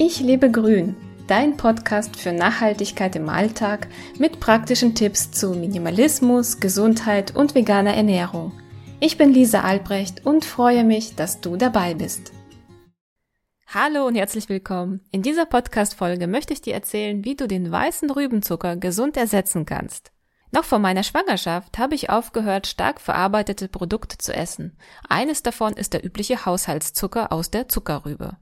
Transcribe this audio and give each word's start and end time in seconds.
Ich 0.00 0.20
lebe 0.20 0.48
grün, 0.48 0.94
dein 1.26 1.56
Podcast 1.56 2.14
für 2.14 2.30
Nachhaltigkeit 2.30 3.16
im 3.16 3.28
Alltag 3.28 3.88
mit 4.16 4.38
praktischen 4.38 4.94
Tipps 4.94 5.32
zu 5.32 5.50
Minimalismus, 5.50 6.60
Gesundheit 6.60 7.34
und 7.34 7.56
veganer 7.56 7.94
Ernährung. 7.94 8.52
Ich 9.00 9.18
bin 9.18 9.32
Lisa 9.32 9.62
Albrecht 9.62 10.24
und 10.24 10.44
freue 10.44 10.84
mich, 10.84 11.16
dass 11.16 11.40
du 11.40 11.56
dabei 11.56 11.94
bist. 11.94 12.32
Hallo 13.66 14.06
und 14.06 14.14
herzlich 14.14 14.48
willkommen. 14.48 15.00
In 15.10 15.22
dieser 15.22 15.46
Podcast-Folge 15.46 16.28
möchte 16.28 16.52
ich 16.52 16.60
dir 16.60 16.74
erzählen, 16.74 17.24
wie 17.24 17.34
du 17.34 17.48
den 17.48 17.72
weißen 17.72 18.08
Rübenzucker 18.08 18.76
gesund 18.76 19.16
ersetzen 19.16 19.66
kannst. 19.66 20.12
Noch 20.52 20.64
vor 20.64 20.78
meiner 20.78 21.02
Schwangerschaft 21.02 21.76
habe 21.76 21.96
ich 21.96 22.08
aufgehört, 22.08 22.68
stark 22.68 23.00
verarbeitete 23.00 23.66
Produkte 23.66 24.16
zu 24.16 24.32
essen. 24.32 24.78
Eines 25.08 25.42
davon 25.42 25.72
ist 25.72 25.92
der 25.92 26.04
übliche 26.06 26.46
Haushaltszucker 26.46 27.32
aus 27.32 27.50
der 27.50 27.68
Zuckerrübe. 27.68 28.36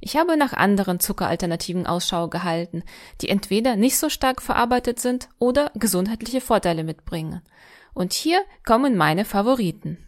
Ich 0.00 0.16
habe 0.16 0.36
nach 0.36 0.52
anderen 0.52 1.00
Zuckeralternativen 1.00 1.86
Ausschau 1.86 2.28
gehalten, 2.28 2.82
die 3.20 3.28
entweder 3.28 3.76
nicht 3.76 3.98
so 3.98 4.08
stark 4.08 4.42
verarbeitet 4.42 5.00
sind 5.00 5.28
oder 5.38 5.70
gesundheitliche 5.74 6.40
Vorteile 6.40 6.84
mitbringen. 6.84 7.42
Und 7.94 8.12
hier 8.12 8.42
kommen 8.64 8.96
meine 8.96 9.24
Favoriten. 9.24 9.98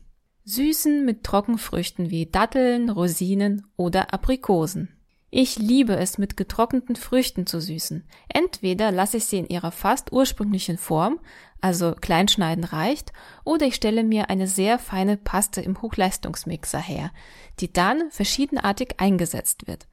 Süßen 0.45 1.05
mit 1.05 1.25
Trockenfrüchten 1.25 2.11
wie 2.11 2.27
Datteln, 2.27 2.91
Rosinen 2.91 3.67
oder 3.77 4.13
Aprikosen. 4.13 4.96
Ich 5.30 5.59
liebe 5.59 5.97
es, 5.97 6.19
mit 6.19 6.37
getrockneten 6.37 6.95
Früchten 6.95 7.47
zu 7.47 7.61
süßen. 7.61 8.05
Entweder 8.29 8.93
lasse 8.93 9.16
ich 9.16 9.25
sie 9.25 9.39
in 9.39 9.49
ihrer 9.49 9.73
fast 9.73 10.12
ursprünglichen 10.12 10.79
Form, 10.79 11.19
also 11.61 11.95
Kleinschneiden 12.01 12.65
reicht, 12.65 13.12
oder 13.45 13.66
ich 13.66 13.75
stelle 13.75 14.05
mir 14.05 14.30
eine 14.30 14.47
sehr 14.47 14.79
feine 14.79 15.16
Paste 15.16 15.61
im 15.61 15.83
Hochleistungsmixer 15.83 16.79
her, 16.79 17.11
die 17.59 17.73
dann 17.73 18.11
verschiedenartig 18.11 18.95
eingesetzt 18.99 19.66
wird. 19.66 19.89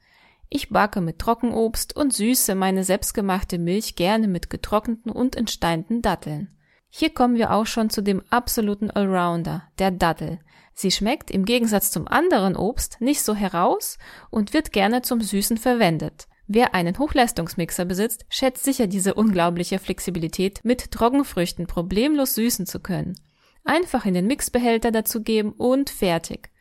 Ich 0.49 0.69
backe 0.69 1.01
mit 1.01 1.17
Trockenobst 1.17 1.95
und 1.95 2.13
süße 2.13 2.53
meine 2.53 2.83
selbstgemachte 2.83 3.57
Milch 3.57 3.95
gerne 3.95 4.27
mit 4.27 4.51
getrockneten 4.51 5.11
und 5.11 5.35
entsteinten 5.35 6.03
Datteln. 6.03 6.55
Hier 6.95 7.09
kommen 7.09 7.37
wir 7.37 7.51
auch 7.51 7.65
schon 7.65 7.89
zu 7.89 8.03
dem 8.03 8.21
absoluten 8.29 8.91
Allrounder, 8.91 9.63
der 9.79 9.89
Dattel. 9.89 10.37
Sie 10.75 10.91
schmeckt 10.91 11.31
im 11.31 11.43
Gegensatz 11.43 11.89
zum 11.89 12.07
anderen 12.07 12.55
Obst 12.55 13.01
nicht 13.01 13.23
so 13.23 13.33
heraus 13.33 13.97
und 14.29 14.53
wird 14.53 14.71
gerne 14.71 15.01
zum 15.01 15.19
Süßen 15.19 15.57
verwendet. 15.57 16.27
Wer 16.45 16.75
einen 16.75 16.99
Hochleistungsmixer 16.99 17.85
besitzt, 17.85 18.27
schätzt 18.29 18.63
sicher 18.63 18.85
diese 18.85 19.15
unglaubliche 19.15 19.79
Flexibilität, 19.79 20.59
mit 20.63 20.91
Trockenfrüchten 20.91 21.65
problemlos 21.65 22.35
süßen 22.35 22.67
zu 22.67 22.79
können. 22.79 23.15
Einfach 23.63 24.05
in 24.05 24.13
den 24.13 24.27
Mixbehälter 24.27 24.91
dazugeben 24.91 25.53
und 25.53 25.89
fertig. 25.89 26.51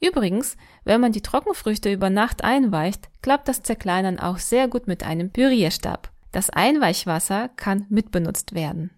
Übrigens, 0.00 0.56
wenn 0.84 1.02
man 1.02 1.12
die 1.12 1.20
Trockenfrüchte 1.20 1.92
über 1.92 2.08
Nacht 2.08 2.44
einweicht, 2.44 3.10
klappt 3.20 3.46
das 3.46 3.62
Zerkleinern 3.62 4.18
auch 4.18 4.38
sehr 4.38 4.68
gut 4.68 4.86
mit 4.86 5.04
einem 5.04 5.30
Pürierstab. 5.30 6.10
Das 6.30 6.48
Einweichwasser 6.48 7.50
kann 7.56 7.84
mitbenutzt 7.90 8.54
werden. 8.54 8.90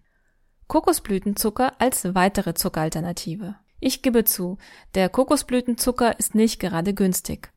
Kokosblütenzucker 0.67 1.73
als 1.79 2.15
weitere 2.15 2.53
Zuckeralternative. 2.53 3.55
Ich 3.79 4.01
gebe 4.01 4.23
zu, 4.23 4.57
der 4.95 5.09
Kokosblütenzucker 5.09 6.17
ist 6.19 6.33
nicht 6.33 6.59
gerade 6.59 6.93
günstig. 6.93 7.51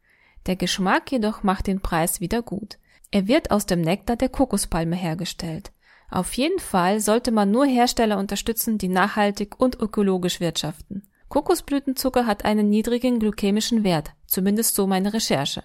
Der 0.46 0.56
Geschmack 0.56 1.10
jedoch 1.10 1.42
macht 1.42 1.66
den 1.66 1.80
Preis 1.80 2.20
wieder 2.20 2.42
gut. 2.42 2.78
Er 3.10 3.26
wird 3.26 3.50
aus 3.50 3.64
dem 3.64 3.80
Nektar 3.80 4.16
der 4.16 4.28
Kokospalme 4.28 4.96
hergestellt. 4.96 5.72
Auf 6.10 6.34
jeden 6.34 6.58
Fall 6.58 7.00
sollte 7.00 7.32
man 7.32 7.50
nur 7.50 7.66
Hersteller 7.66 8.18
unterstützen, 8.18 8.78
die 8.78 8.88
nachhaltig 8.88 9.58
und 9.58 9.78
ökologisch 9.80 10.40
wirtschaften. 10.40 11.08
Kokosblütenzucker 11.28 12.26
hat 12.26 12.44
einen 12.44 12.70
niedrigen 12.70 13.18
glykämischen 13.18 13.84
Wert, 13.84 14.12
zumindest 14.26 14.74
so 14.74 14.86
meine 14.86 15.12
Recherche. 15.12 15.62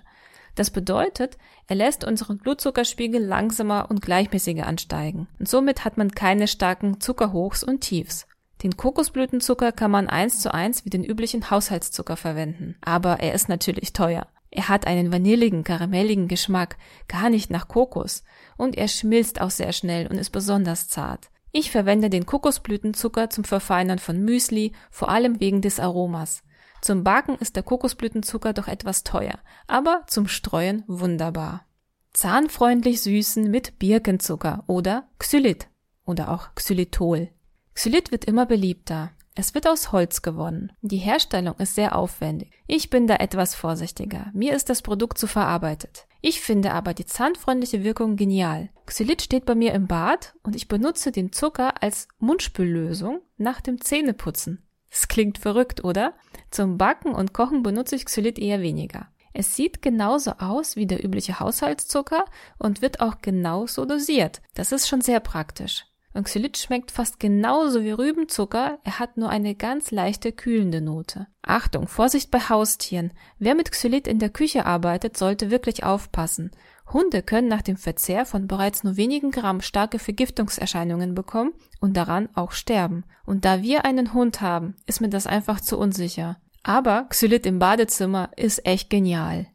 Das 0.55 0.69
bedeutet, 0.69 1.37
er 1.67 1.75
lässt 1.75 2.03
unseren 2.03 2.37
Blutzuckerspiegel 2.37 3.23
langsamer 3.23 3.87
und 3.89 4.01
gleichmäßiger 4.01 4.67
ansteigen. 4.67 5.27
Und 5.39 5.47
somit 5.47 5.83
hat 5.83 5.97
man 5.97 6.11
keine 6.11 6.47
starken 6.47 6.99
Zuckerhochs 7.01 7.63
und 7.63 7.81
Tiefs. 7.81 8.27
Den 8.61 8.77
Kokosblütenzucker 8.77 9.71
kann 9.71 9.91
man 9.91 10.07
eins 10.07 10.39
zu 10.39 10.53
eins 10.53 10.85
wie 10.85 10.89
den 10.89 11.03
üblichen 11.03 11.49
Haushaltszucker 11.49 12.15
verwenden. 12.15 12.75
Aber 12.81 13.19
er 13.19 13.33
ist 13.33 13.49
natürlich 13.49 13.93
teuer. 13.93 14.27
Er 14.51 14.69
hat 14.69 14.85
einen 14.85 15.11
vanilligen, 15.11 15.63
karamelligen 15.63 16.27
Geschmack, 16.27 16.77
gar 17.07 17.29
nicht 17.29 17.49
nach 17.49 17.67
Kokos. 17.67 18.23
Und 18.55 18.77
er 18.77 18.87
schmilzt 18.87 19.41
auch 19.41 19.49
sehr 19.49 19.73
schnell 19.73 20.07
und 20.07 20.17
ist 20.17 20.29
besonders 20.29 20.87
zart. 20.87 21.29
Ich 21.51 21.71
verwende 21.71 22.09
den 22.09 22.25
Kokosblütenzucker 22.25 23.29
zum 23.29 23.43
Verfeinern 23.43 23.99
von 23.99 24.23
Müsli, 24.23 24.71
vor 24.91 25.09
allem 25.09 25.39
wegen 25.39 25.61
des 25.61 25.79
Aromas. 25.79 26.43
Zum 26.83 27.05
Backen 27.05 27.37
ist 27.37 27.55
der 27.55 27.63
Kokosblütenzucker 27.63 28.51
doch 28.51 28.67
etwas 28.67 29.05
teuer, 29.05 29.39
aber 29.67 30.03
zum 30.07 30.27
Streuen 30.27 30.83
wunderbar. 30.87 31.65
Zahnfreundlich 32.11 33.01
süßen 33.01 33.49
mit 33.49 33.79
Birkenzucker 33.79 34.65
oder 34.67 35.07
Xylit 35.17 35.69
oder 36.05 36.29
auch 36.29 36.53
Xylitol. 36.55 37.29
Xylit 37.73 38.11
wird 38.11 38.25
immer 38.25 38.45
beliebter. 38.45 39.11
Es 39.33 39.53
wird 39.55 39.65
aus 39.65 39.93
Holz 39.93 40.23
gewonnen. 40.23 40.73
Die 40.81 40.97
Herstellung 40.97 41.55
ist 41.55 41.75
sehr 41.75 41.95
aufwendig. 41.95 42.51
Ich 42.67 42.89
bin 42.89 43.07
da 43.07 43.15
etwas 43.15 43.55
vorsichtiger. 43.55 44.29
Mir 44.33 44.53
ist 44.53 44.69
das 44.69 44.81
Produkt 44.81 45.17
zu 45.17 45.25
verarbeitet. 45.25 46.05
Ich 46.19 46.41
finde 46.41 46.73
aber 46.73 46.93
die 46.93 47.05
zahnfreundliche 47.05 47.85
Wirkung 47.85 48.17
genial. 48.17 48.71
Xylit 48.87 49.21
steht 49.21 49.45
bei 49.45 49.55
mir 49.55 49.71
im 49.71 49.87
Bad 49.87 50.35
und 50.43 50.53
ich 50.57 50.67
benutze 50.67 51.13
den 51.13 51.31
Zucker 51.31 51.81
als 51.81 52.09
Mundspüllösung 52.19 53.21
nach 53.37 53.61
dem 53.61 53.79
Zähneputzen. 53.79 54.62
Das 54.93 55.07
klingt 55.07 55.39
verrückt, 55.39 55.83
oder? 55.83 56.13
Zum 56.51 56.77
Backen 56.77 57.15
und 57.15 57.33
Kochen 57.33 57.63
benutze 57.63 57.95
ich 57.95 58.05
Xylit 58.05 58.37
eher 58.37 58.61
weniger. 58.61 59.07
Es 59.33 59.55
sieht 59.55 59.81
genauso 59.81 60.33
aus 60.33 60.75
wie 60.75 60.85
der 60.85 61.03
übliche 61.03 61.39
Haushaltszucker 61.39 62.25
und 62.59 62.83
wird 62.83 63.01
auch 63.01 63.15
genauso 63.19 63.85
dosiert. 63.85 64.43
Das 64.53 64.71
ist 64.71 64.87
schon 64.87 65.01
sehr 65.01 65.19
praktisch. 65.19 65.85
Und 66.13 66.25
Xylit 66.25 66.59
schmeckt 66.59 66.91
fast 66.91 67.19
genauso 67.19 67.83
wie 67.83 67.89
Rübenzucker, 67.89 68.77
er 68.83 68.99
hat 68.99 69.17
nur 69.17 69.31
eine 69.31 69.55
ganz 69.55 69.89
leichte 69.89 70.31
kühlende 70.31 70.79
Note. 70.79 71.25
Achtung, 71.41 71.87
Vorsicht 71.87 72.29
bei 72.29 72.39
Haustieren. 72.39 73.13
Wer 73.39 73.55
mit 73.55 73.71
Xylit 73.71 74.07
in 74.07 74.19
der 74.19 74.29
Küche 74.29 74.67
arbeitet, 74.67 75.17
sollte 75.17 75.49
wirklich 75.49 75.83
aufpassen. 75.83 76.51
Hunde 76.93 77.23
können 77.23 77.47
nach 77.47 77.61
dem 77.61 77.77
Verzehr 77.77 78.25
von 78.25 78.47
bereits 78.47 78.83
nur 78.83 78.95
wenigen 78.97 79.31
Gramm 79.31 79.61
starke 79.61 79.99
Vergiftungserscheinungen 79.99 81.15
bekommen 81.15 81.53
und 81.79 81.97
daran 81.97 82.29
auch 82.35 82.51
sterben. 82.51 83.03
Und 83.25 83.45
da 83.45 83.61
wir 83.61 83.85
einen 83.85 84.13
Hund 84.13 84.41
haben, 84.41 84.75
ist 84.85 85.01
mir 85.01 85.09
das 85.09 85.27
einfach 85.27 85.59
zu 85.59 85.77
unsicher. 85.77 86.37
Aber 86.63 87.07
Xylit 87.09 87.45
im 87.45 87.59
Badezimmer 87.59 88.29
ist 88.37 88.65
echt 88.65 88.89
genial. 88.89 89.47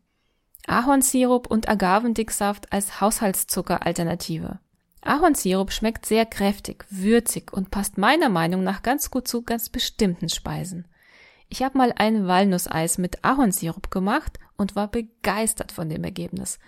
Ahornsirup 0.67 1.51
und 1.51 1.69
Agavendicksaft 1.69 2.73
als 2.73 3.01
Haushaltszuckeralternative. 3.01 4.61
Ahornsirup 5.01 5.73
schmeckt 5.73 6.05
sehr 6.05 6.27
kräftig, 6.27 6.85
würzig 6.91 7.53
und 7.53 7.71
passt 7.71 7.97
meiner 7.97 8.29
Meinung 8.29 8.63
nach 8.63 8.83
ganz 8.83 9.11
gut 9.11 9.27
zu 9.27 9.43
ganz 9.43 9.71
bestimmten 9.71 10.29
Speisen. 10.29 10.87
Ich 11.49 11.63
habe 11.63 11.79
mal 11.79 11.95
ein 11.97 12.27
Walnusseis 12.27 12.99
mit 12.99 13.25
Ahornsirup 13.25 13.91
gemacht 13.91 14.39
und 14.59 14.77
war 14.77 14.89
begeistert 14.89 15.73
von 15.73 15.89
dem 15.89 16.05
Ergebnis. 16.05 16.59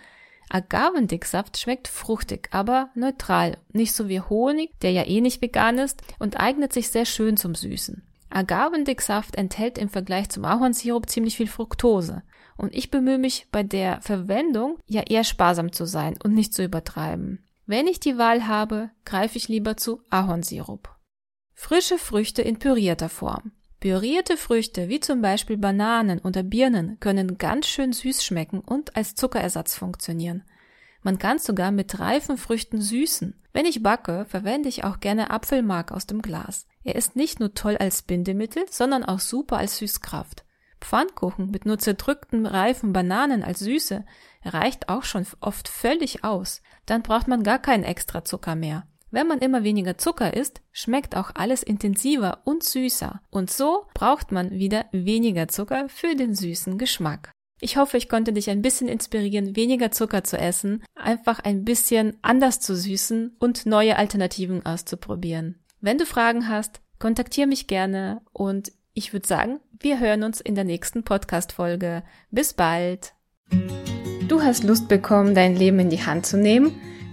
Agavendicksaft 0.53 1.57
schmeckt 1.57 1.87
fruchtig, 1.87 2.49
aber 2.51 2.89
neutral, 2.93 3.57
nicht 3.71 3.93
so 3.93 4.09
wie 4.09 4.19
Honig, 4.19 4.77
der 4.81 4.91
ja 4.91 5.07
eh 5.07 5.21
nicht 5.21 5.41
vegan 5.41 5.77
ist 5.77 6.01
und 6.19 6.39
eignet 6.39 6.73
sich 6.73 6.89
sehr 6.89 7.05
schön 7.05 7.37
zum 7.37 7.55
Süßen. 7.55 8.03
Agavendicksaft 8.29 9.37
enthält 9.37 9.77
im 9.77 9.87
Vergleich 9.87 10.29
zum 10.29 10.43
Ahornsirup 10.43 11.09
ziemlich 11.09 11.37
viel 11.37 11.47
Fructose. 11.47 12.23
Und 12.57 12.75
ich 12.75 12.91
bemühe 12.91 13.17
mich 13.17 13.47
bei 13.51 13.63
der 13.63 14.01
Verwendung 14.01 14.77
ja 14.87 15.01
eher 15.01 15.23
sparsam 15.23 15.71
zu 15.71 15.85
sein 15.85 16.17
und 16.21 16.33
nicht 16.33 16.53
zu 16.53 16.63
übertreiben. 16.63 17.45
Wenn 17.65 17.87
ich 17.87 17.99
die 17.99 18.17
Wahl 18.17 18.47
habe, 18.47 18.91
greife 19.05 19.37
ich 19.37 19.47
lieber 19.47 19.77
zu 19.77 20.01
Ahornsirup. 20.09 20.89
Frische 21.53 21.97
Früchte 21.97 22.41
in 22.41 22.59
pürierter 22.59 23.09
Form. 23.09 23.51
Pürierte 23.81 24.37
Früchte 24.37 24.89
wie 24.89 24.99
zum 24.99 25.23
Beispiel 25.23 25.57
Bananen 25.57 26.19
oder 26.19 26.43
Birnen 26.43 26.99
können 26.99 27.39
ganz 27.39 27.65
schön 27.65 27.93
süß 27.93 28.23
schmecken 28.23 28.59
und 28.59 28.95
als 28.95 29.15
Zuckerersatz 29.15 29.75
funktionieren. 29.75 30.43
Man 31.01 31.17
kann 31.17 31.39
sogar 31.39 31.71
mit 31.71 31.99
reifen 31.99 32.37
Früchten 32.37 32.79
süßen. 32.79 33.33
Wenn 33.53 33.65
ich 33.65 33.81
backe, 33.81 34.27
verwende 34.29 34.69
ich 34.69 34.83
auch 34.83 34.99
gerne 34.99 35.31
Apfelmark 35.31 35.91
aus 35.91 36.05
dem 36.05 36.21
Glas. 36.21 36.67
Er 36.83 36.93
ist 36.93 37.15
nicht 37.15 37.39
nur 37.39 37.55
toll 37.55 37.75
als 37.75 38.03
Bindemittel, 38.03 38.65
sondern 38.69 39.03
auch 39.03 39.19
super 39.19 39.57
als 39.57 39.77
Süßkraft. 39.77 40.45
Pfannkuchen 40.79 41.49
mit 41.49 41.65
nur 41.65 41.79
zerdrückten 41.79 42.45
reifen 42.45 42.93
Bananen 42.93 43.43
als 43.43 43.61
Süße 43.61 44.05
reicht 44.45 44.89
auch 44.89 45.03
schon 45.03 45.25
oft 45.39 45.67
völlig 45.67 46.23
aus. 46.23 46.61
Dann 46.85 47.01
braucht 47.01 47.27
man 47.27 47.41
gar 47.41 47.57
keinen 47.57 47.83
extra 47.83 48.23
Zucker 48.23 48.55
mehr. 48.55 48.85
Wenn 49.11 49.27
man 49.27 49.39
immer 49.39 49.63
weniger 49.63 49.97
Zucker 49.97 50.33
isst, 50.33 50.61
schmeckt 50.71 51.15
auch 51.15 51.31
alles 51.35 51.63
intensiver 51.63 52.41
und 52.45 52.63
süßer. 52.63 53.21
Und 53.29 53.51
so 53.51 53.85
braucht 53.93 54.31
man 54.31 54.51
wieder 54.51 54.85
weniger 54.91 55.47
Zucker 55.47 55.89
für 55.89 56.15
den 56.15 56.33
süßen 56.33 56.77
Geschmack. 56.77 57.31
Ich 57.59 57.77
hoffe, 57.77 57.97
ich 57.97 58.09
konnte 58.09 58.33
dich 58.33 58.49
ein 58.49 58.61
bisschen 58.61 58.87
inspirieren, 58.87 59.55
weniger 59.55 59.91
Zucker 59.91 60.23
zu 60.23 60.37
essen, 60.37 60.83
einfach 60.95 61.39
ein 61.39 61.63
bisschen 61.63 62.17
anders 62.21 62.59
zu 62.59 62.75
süßen 62.75 63.35
und 63.37 63.65
neue 63.65 63.97
Alternativen 63.97 64.65
auszuprobieren. 64.65 65.59
Wenn 65.79 65.97
du 65.97 66.05
Fragen 66.05 66.47
hast, 66.47 66.81
kontaktiere 66.97 67.47
mich 67.47 67.67
gerne 67.67 68.21
und 68.31 68.71
ich 68.93 69.13
würde 69.13 69.27
sagen, 69.27 69.59
wir 69.79 69.99
hören 69.99 70.23
uns 70.23 70.41
in 70.41 70.55
der 70.55 70.63
nächsten 70.63 71.03
Podcast-Folge. 71.03 72.03
Bis 72.31 72.53
bald! 72.53 73.13
du 74.31 74.41
hast 74.41 74.63
Lust 74.63 74.87
bekommen, 74.87 75.35
dein 75.35 75.57
Leben 75.57 75.79
in 75.79 75.89
die 75.89 76.05
Hand 76.05 76.25
zu 76.25 76.37
nehmen? 76.37 76.71